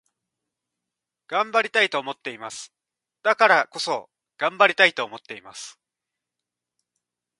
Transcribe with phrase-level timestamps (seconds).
[1.27, 2.73] 頑張りたいと思っています。
[3.21, 5.79] だからこそ、頑張りたいと思っています。